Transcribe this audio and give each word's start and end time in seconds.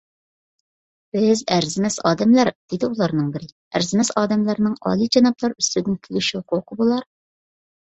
_بىز 1.25 1.43
ئەرزىمەس 1.55 1.97
ئادەملەر،_ 2.11 2.51
دېدى 2.73 2.89
ئۇلارنىڭ 2.89 3.29
بىرى،_ 3.37 3.51
ئەرزىمەس 3.81 4.11
ئادەملەرنىڭ 4.23 4.75
ئالىيجانابلار 4.91 5.57
ئۈستىدىن 5.61 6.03
كۈلۈش 6.11 6.33
ھوقۇقى 6.41 6.83
بولار!؟ 6.83 7.09